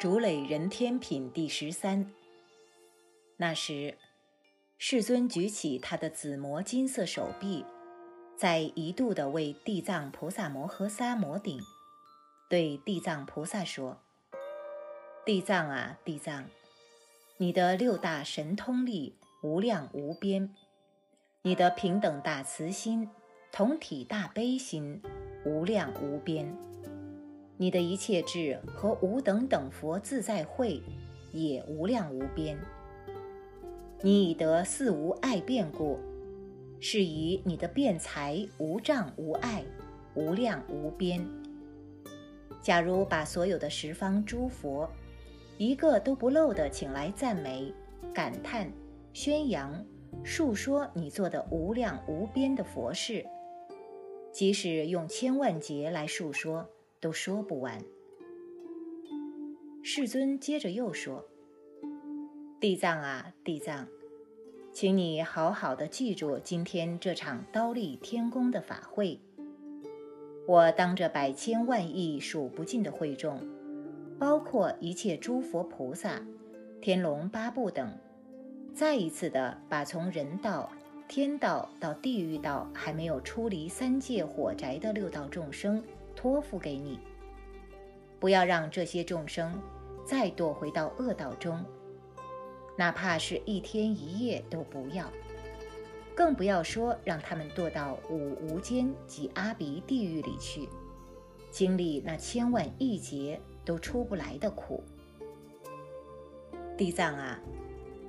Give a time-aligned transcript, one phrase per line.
[0.00, 2.10] 竹垒人天品第十三。
[3.36, 3.98] 那时，
[4.78, 7.66] 世尊举起他的紫磨金色手臂，
[8.34, 11.60] 在一度的为地藏菩萨摩诃萨摩顶，
[12.48, 14.00] 对地藏菩萨说
[15.26, 16.46] ：“地藏啊，地藏，
[17.36, 20.56] 你的六大神通力无量无边，
[21.42, 23.10] 你的平等大慈心、
[23.52, 25.02] 同体大悲心
[25.44, 26.56] 无量无边。”
[27.60, 30.82] 你的一切智和无等等佛自在慧
[31.30, 32.58] 也无量无边。
[34.00, 35.98] 你已得四无碍变故，
[36.80, 39.62] 是以你的辩才无障无碍，
[40.14, 41.22] 无量无边。
[42.62, 44.88] 假如把所有的十方诸佛，
[45.58, 47.74] 一个都不漏的请来赞美、
[48.14, 48.72] 感叹、
[49.12, 49.84] 宣扬、
[50.24, 53.26] 述说你做的无量无边的佛事，
[54.32, 56.66] 即使用千万劫来述说。
[57.00, 57.82] 都说不完。
[59.82, 61.24] 世尊接着又说
[62.60, 63.88] ：“地藏啊，地藏，
[64.70, 69.18] 请你好好的记住今天这场刀立天宫的法会。
[70.46, 73.40] 我当着百千万亿数不尽的会众，
[74.18, 76.20] 包括一切诸佛菩萨、
[76.82, 77.90] 天龙八部等，
[78.74, 80.70] 再一次的把从人道、
[81.08, 85.82] 天道到地狱道还没有出离三界火宅的六道众生。”
[86.14, 86.98] 托付给你，
[88.18, 89.60] 不要让这些众生
[90.04, 91.64] 再堕回到恶道中，
[92.76, 95.10] 哪怕是一天一夜都不要，
[96.14, 100.68] 更不要说让他们堕到五无间及阿鼻地狱里去，
[101.50, 104.82] 经历那千万亿劫都出不来的苦。
[106.76, 107.38] 地藏啊，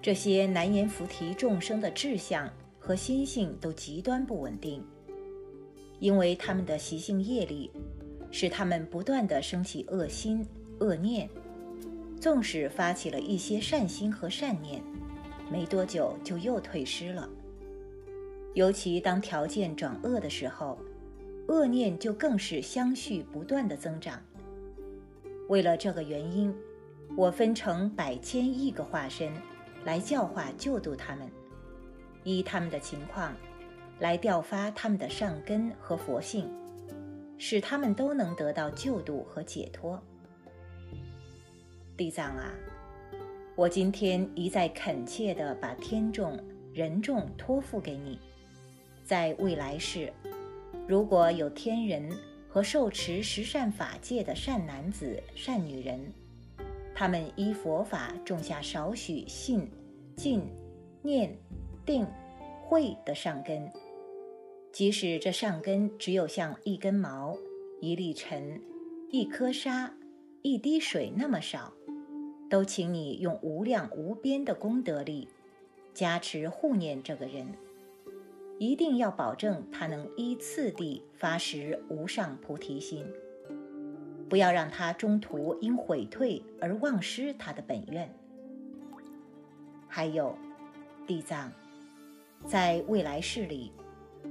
[0.00, 4.84] 这些难言菩提众生的志向和心性都极端不稳定。
[6.00, 7.70] 因为他们的习性业力，
[8.30, 10.46] 使他们不断地升起恶心、
[10.80, 11.28] 恶念，
[12.20, 14.82] 纵使发起了一些善心和善念，
[15.50, 17.28] 没多久就又退失了。
[18.54, 20.78] 尤其当条件转恶的时候，
[21.48, 24.20] 恶念就更是相续不断的增长。
[25.48, 26.54] 为了这个原因，
[27.16, 29.32] 我分成百千亿个化身，
[29.84, 31.28] 来教化救度他们，
[32.22, 33.34] 依他们的情况。
[34.00, 36.50] 来调发他们的善根和佛性，
[37.38, 40.02] 使他们都能得到救度和解脱。
[41.96, 42.52] 地藏啊，
[43.54, 46.38] 我今天一再恳切地把天众、
[46.72, 48.18] 人众托付给你，
[49.04, 50.12] 在未来世，
[50.88, 52.10] 如果有天人
[52.48, 56.00] 和受持十善法界的善男子、善女人，
[56.94, 59.70] 他们依佛法种下少许信、
[60.16, 60.44] 敬、
[61.00, 61.32] 念、
[61.86, 62.04] 定、
[62.64, 63.70] 慧的善根。
[64.74, 67.38] 即使这上根只有像一根毛、
[67.80, 68.60] 一粒尘、
[69.08, 69.94] 一颗沙、
[70.42, 71.72] 一滴水那么少，
[72.50, 75.28] 都请你用无量无边的功德力
[75.94, 77.46] 加持护念这个人，
[78.58, 83.06] 一定要保证他能依次第发实无上菩提心，
[84.28, 88.12] 不要让他中途因悔退而忘失他的本愿。
[89.86, 90.36] 还有，
[91.06, 91.52] 地藏，
[92.44, 93.70] 在未来世里。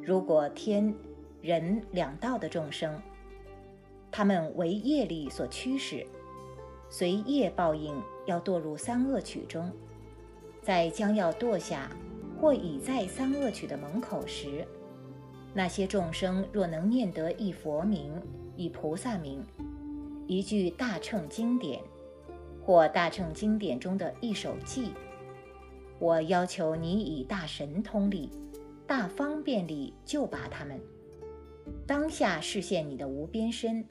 [0.00, 0.94] 如果天、
[1.40, 3.00] 人两道的众生，
[4.10, 6.06] 他们为业力所驱使，
[6.88, 7.94] 随业报应
[8.26, 9.70] 要堕入三恶趣中，
[10.62, 11.90] 在将要堕下
[12.40, 14.66] 或已在三恶趣的门口时，
[15.54, 18.12] 那些众生若能念得一佛名、
[18.56, 19.44] 一菩萨名、
[20.26, 21.80] 一句大乘经典，
[22.64, 24.88] 或大乘经典中的一首偈，
[25.98, 28.30] 我要求你以大神通力。
[28.92, 30.78] 大方便力救拔他们，
[31.86, 33.82] 当下示现你的无边身，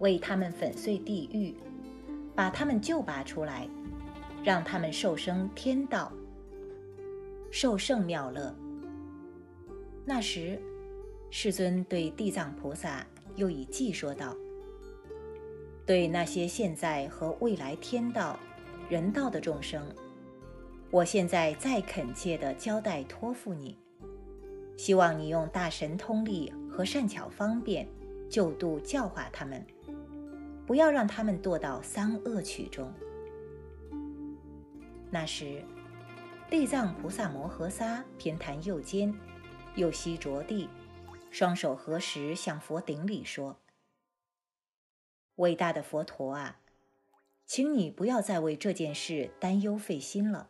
[0.00, 1.54] 为他们粉碎地狱，
[2.34, 3.68] 把他们救拔出来，
[4.42, 6.12] 让他们受生天道，
[7.52, 8.52] 受圣妙乐。
[10.04, 10.60] 那时，
[11.30, 13.06] 世尊对地藏菩萨
[13.36, 14.34] 又以偈说道
[15.86, 18.36] ：“对那些现在和未来天道、
[18.88, 19.80] 人道的众生，
[20.90, 23.78] 我现在再恳切地交代托付你。”
[24.76, 27.88] 希望你用大神通力和善巧方便
[28.28, 29.64] 救度教化他们，
[30.66, 32.92] 不要让他们堕到三恶趣中。
[35.10, 35.62] 那时，
[36.50, 39.14] 地藏菩萨摩诃萨偏袒右肩，
[39.76, 40.68] 右膝着地，
[41.30, 43.60] 双手合十向佛顶礼说
[45.36, 46.58] ：“伟大的佛陀啊，
[47.46, 50.48] 请你不要再为这件事担忧费心了，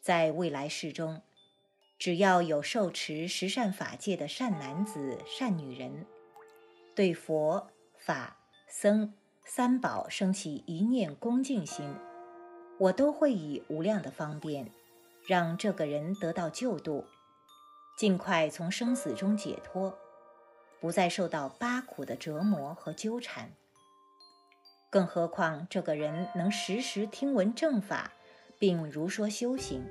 [0.00, 1.22] 在未来世中。”
[2.02, 6.04] 只要有受持十善法界的善男子、善女人，
[6.96, 9.14] 对佛法僧
[9.44, 11.94] 三宝升起一念恭敬心，
[12.80, 14.68] 我都会以无量的方便，
[15.28, 17.04] 让这个人得到救度，
[17.96, 19.96] 尽快从生死中解脱，
[20.80, 23.52] 不再受到八苦的折磨和纠缠。
[24.90, 28.10] 更何况这个人能时时听闻正法，
[28.58, 29.88] 并如说修行，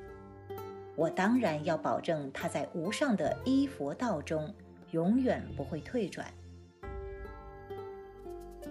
[0.95, 4.53] 我当然要保证他在无上的依佛道中
[4.91, 6.31] 永远不会退转。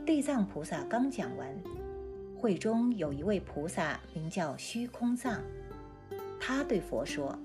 [0.06, 1.49] 地藏菩萨刚讲完，
[2.37, 5.40] 会中有一位菩萨名叫虚空藏，
[6.40, 7.38] 他对佛说：“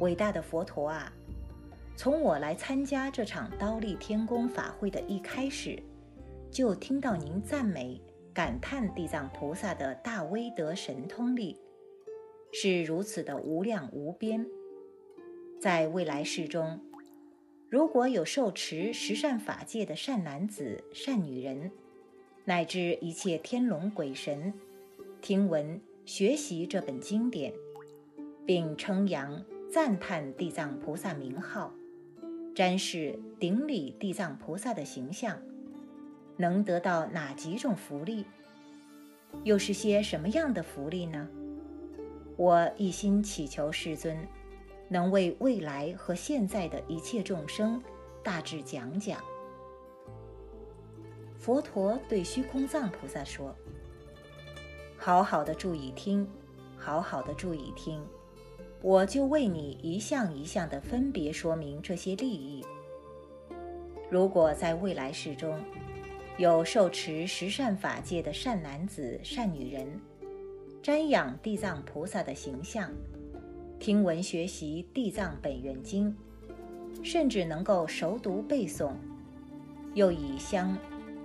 [0.00, 1.12] 伟大的佛陀啊，
[1.96, 5.82] 从我来参加这场刀立天宫法会的一开始，
[6.50, 8.00] 就听到您赞美、
[8.34, 11.56] 感叹地藏菩萨的大威德神通力
[12.58, 14.46] 是如此的无量无边，
[15.60, 16.80] 在未来世中。”
[17.68, 21.70] 如果有受持十善法界的善男子、善女人，
[22.46, 24.54] 乃至一切天龙鬼神，
[25.20, 27.52] 听闻学习这本经典，
[28.46, 31.74] 并称扬赞叹地藏菩萨名号，
[32.54, 35.38] 瞻视顶礼地藏菩萨的形象，
[36.38, 38.24] 能得到哪几种福利？
[39.44, 41.28] 又是些什么样的福利呢？
[42.36, 44.16] 我一心祈求世尊。
[44.88, 47.82] 能为未来和现在的一切众生
[48.22, 49.20] 大致讲讲。
[51.36, 53.52] 佛陀对虚空藏菩萨说
[54.96, 56.24] ：“好好的注意听，
[56.78, 58.00] 好好的注意听，
[58.80, 62.64] 我就为你一项一项的分别说明这些利益。
[64.08, 65.60] 如果在未来世中，
[66.38, 70.00] 有受持十善法界的善男子、善女人，
[70.86, 72.92] 瞻仰地藏菩萨的形象。”
[73.80, 76.16] 听闻学习《地藏本愿经》，
[77.04, 78.92] 甚至能够熟读背诵，
[79.94, 80.78] 又以香、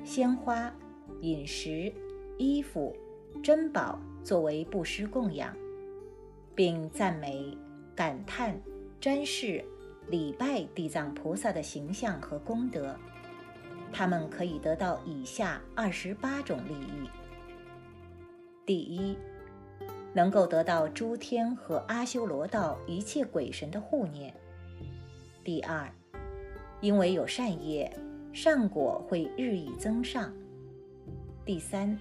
[0.03, 0.73] 鲜花、
[1.19, 1.93] 饮食、
[2.39, 2.97] 衣服、
[3.43, 5.55] 珍宝作为布施供养，
[6.55, 7.55] 并赞美、
[7.95, 8.59] 感叹、
[8.99, 9.63] 瞻视、
[10.07, 12.95] 礼拜地藏菩萨的形象和功德，
[13.93, 17.07] 他们可以得到以下二十八种利益：
[18.65, 19.15] 第一。
[20.13, 24.33] 能够得到诸天和阿修罗道一切鬼神的护念。
[25.43, 25.89] 第二，
[26.81, 27.91] 因为有善业，
[28.33, 30.33] 善果会日益增上。
[31.45, 31.97] 第三，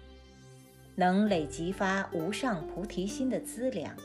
[0.96, 3.96] 能累积发无上菩提心的资粮。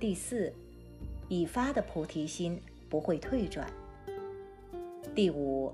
[0.00, 0.52] 第四，
[1.28, 3.70] 已发的菩提心不会退转。
[5.14, 5.72] 第五，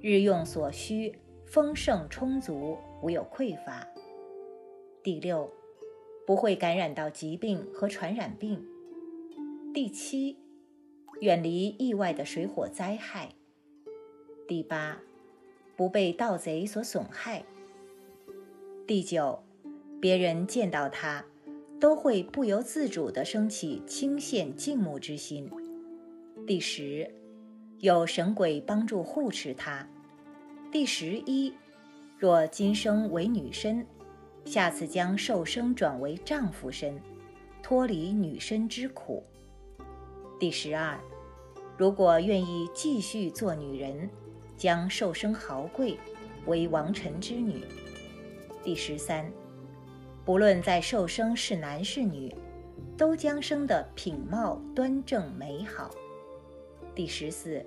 [0.00, 3.86] 日用所需丰盛充足，无有匮乏。
[5.02, 5.50] 第六。
[6.26, 8.64] 不会感染到疾病和传染病。
[9.74, 10.38] 第七，
[11.20, 13.34] 远离意外的水火灾害。
[14.48, 15.00] 第八，
[15.76, 17.44] 不被盗贼所损害。
[18.86, 19.42] 第九，
[20.00, 21.24] 别人见到他，
[21.80, 25.50] 都会不由自主地升起倾羡敬慕之心。
[26.46, 27.10] 第十，
[27.80, 29.88] 有神鬼帮助护持他。
[30.70, 31.52] 第十一，
[32.18, 33.86] 若今生为女身。
[34.44, 37.00] 下次将受生转为丈夫身，
[37.62, 39.24] 脱离女身之苦。
[40.38, 41.00] 第十二，
[41.78, 44.08] 如果愿意继续做女人，
[44.56, 45.98] 将受生豪贵，
[46.46, 47.64] 为王臣之女。
[48.62, 49.30] 第十三，
[50.24, 52.32] 不论在受生是男是女，
[52.98, 55.90] 都将生的品貌端正美好。
[56.94, 57.64] 第十四，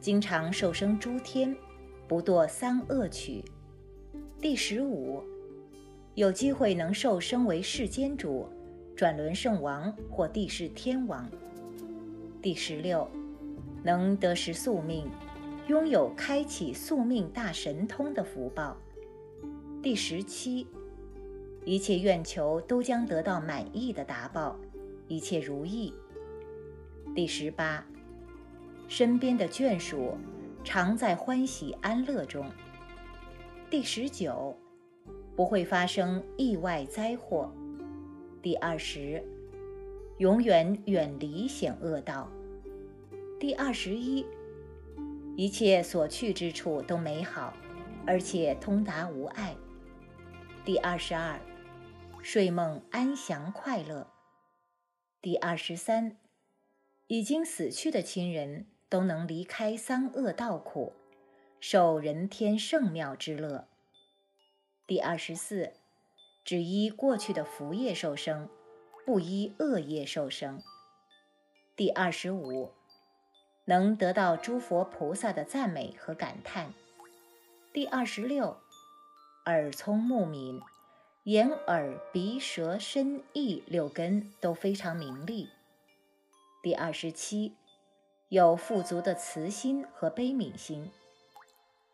[0.00, 1.54] 经常受生诸天，
[2.06, 3.44] 不堕三恶趣。
[4.40, 5.22] 第十五。
[6.18, 8.48] 有机会能受升为世间主、
[8.96, 11.30] 转轮圣王或地势天王。
[12.42, 13.08] 第十六，
[13.84, 15.08] 能得食宿命，
[15.68, 18.76] 拥有开启宿命大神通的福报。
[19.80, 20.66] 第十七，
[21.64, 24.58] 一切愿求都将得到满意的答报，
[25.06, 25.94] 一切如意。
[27.14, 27.86] 第十八，
[28.88, 30.18] 身边的眷属
[30.64, 32.44] 常在欢喜安乐中。
[33.70, 34.58] 第十九。
[35.38, 37.54] 不会发生意外灾祸。
[38.42, 39.24] 第二十，
[40.16, 42.28] 永远远离险恶道。
[43.38, 44.26] 第二十一，
[45.36, 47.54] 一切所去之处都美好，
[48.04, 49.54] 而且通达无碍。
[50.64, 51.38] 第二十二，
[52.20, 54.08] 睡梦安详快乐。
[55.22, 56.16] 第二十三，
[57.06, 60.94] 已经死去的亲人都能离开三恶道苦，
[61.60, 63.67] 受人天圣妙之乐。
[64.88, 65.74] 第二十四，
[66.46, 68.48] 只依过去的福业受生，
[69.04, 70.62] 不依恶业受生。
[71.76, 72.72] 第二十五，
[73.66, 76.72] 能得到诸佛菩萨的赞美和感叹。
[77.70, 78.56] 第二十六，
[79.44, 80.58] 耳聪目敏，
[81.24, 85.50] 眼、耳、鼻、舌、身、意六根都非常明利。
[86.62, 87.54] 第二十七，
[88.30, 90.90] 有富足的慈心和悲悯心。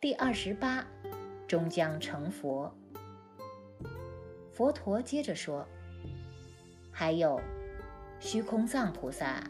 [0.00, 0.86] 第二十八，
[1.46, 2.72] 终将成佛。
[4.52, 5.66] 佛陀接着说
[6.90, 7.40] ：“还有，
[8.20, 9.42] 虚空藏菩萨，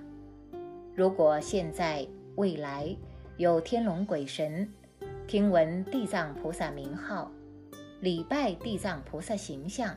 [0.94, 2.96] 如果现在、未来
[3.36, 4.72] 有天龙鬼神
[5.26, 7.30] 听闻地藏菩萨名号，
[8.00, 9.94] 礼拜地藏菩萨形象。”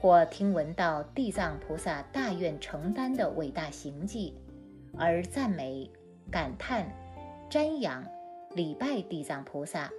[0.00, 4.32] 或听闻到地藏菩萨大愿承担的伟大行迹，
[4.96, 5.90] 而赞美、
[6.30, 6.88] 感叹、
[7.50, 8.06] 瞻仰、
[8.54, 9.90] 礼拜地藏菩萨，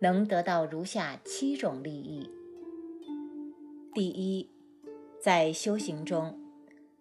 [0.00, 2.28] 能得到如下七种利益：
[3.94, 4.50] 第一，
[5.20, 6.38] 在修行中，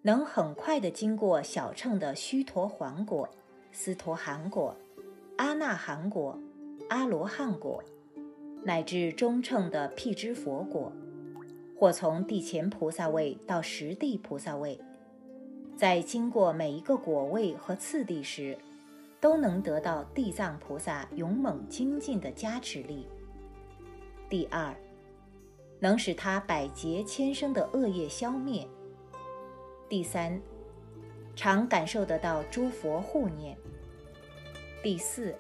[0.03, 3.29] 能很快地经过小乘的须陀洹果、
[3.71, 4.75] 斯陀含果、
[5.37, 6.39] 阿那含果、
[6.89, 7.83] 阿罗汉果，
[8.63, 10.91] 乃至中乘的辟支佛果。
[11.75, 14.79] 或从地前菩萨位到实地菩萨位，
[15.75, 18.57] 在经过每一个果位和次第时，
[19.23, 23.07] 都能得到地藏菩萨勇猛精进的加持力。
[24.29, 24.75] 第二，
[25.79, 28.67] 能使他百劫千生的恶业消灭。
[29.87, 30.41] 第三，
[31.37, 33.57] 常感受得到诸佛护念。
[34.83, 35.33] 第四，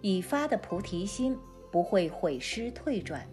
[0.00, 1.38] 已发的菩提心
[1.70, 3.24] 不会毁失退转。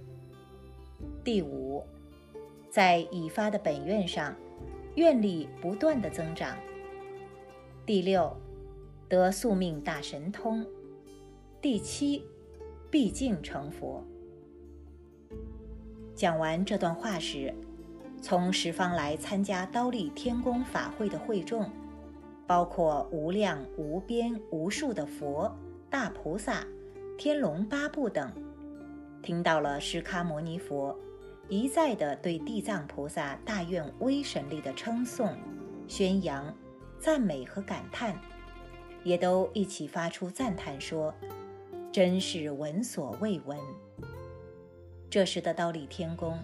[1.24, 1.84] 第五，
[2.70, 4.36] 在已发的本愿上，
[4.94, 6.56] 愿力不断的增长。
[7.88, 8.32] 第六，
[9.12, 10.66] 得宿命大神通。
[11.62, 12.24] 第七，
[12.90, 14.02] 毕竟成佛。
[16.16, 17.54] 讲完这段话时，
[18.22, 21.70] 从十方来参加刀立天宫法会的会众，
[22.48, 25.54] 包括无量无边无数的佛、
[25.90, 26.66] 大菩萨、
[27.18, 28.32] 天龙八部等，
[29.22, 30.98] 听到了释迦牟尼佛。
[31.50, 35.36] 一再的对地藏菩萨大愿威神力的称颂、
[35.86, 36.56] 宣扬、
[36.98, 38.18] 赞美和感叹，
[39.04, 41.14] 也都一起发出赞叹说
[41.92, 43.58] ：“真是闻所未闻。”
[45.10, 46.40] 这时的刀立天宫，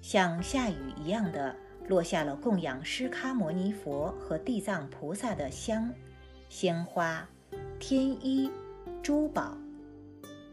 [0.00, 1.54] 像下雨一样的
[1.86, 5.92] 落下了供养释迦牟尼佛和地藏菩萨的香、
[6.48, 7.28] 鲜花、
[7.78, 8.50] 天衣、
[9.02, 9.56] 珠宝。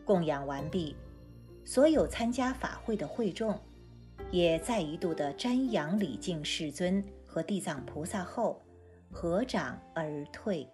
[0.05, 0.95] 供养完毕，
[1.63, 3.57] 所有参加法会的会众。
[4.29, 8.61] 也再一度的瞻仰礼敬世尊和地藏菩萨后，
[9.11, 10.67] 合掌而退。